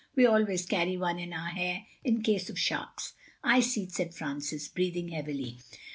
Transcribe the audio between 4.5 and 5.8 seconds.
breathing heavily.